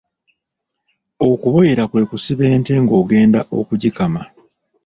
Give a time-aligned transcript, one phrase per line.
[1.29, 4.21] Okuboyera kwe kusiba ente ng’ogenda okugikama.